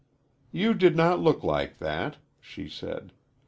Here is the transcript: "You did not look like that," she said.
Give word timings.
"You 0.51 0.73
did 0.73 0.95
not 0.97 1.19
look 1.19 1.43
like 1.43 1.77
that," 1.77 2.17
she 2.41 2.67
said. 2.67 3.11